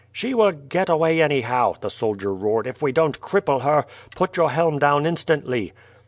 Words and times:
"She 0.11 0.33
will 0.33 0.51
get 0.53 0.89
away 0.89 1.21
anyhow," 1.21 1.75
the 1.79 1.91
soldier 1.91 2.33
roared, 2.33 2.65
"if 2.65 2.81
we 2.81 2.91
don't 2.91 3.21
cripple 3.21 3.61
her. 3.61 3.85
Put 4.15 4.35
your 4.35 4.49
helm 4.49 4.79
down 4.79 5.05
instantly." 5.05 5.73